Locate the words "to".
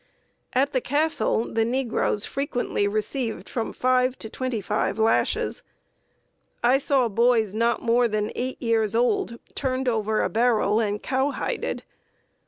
4.17-4.31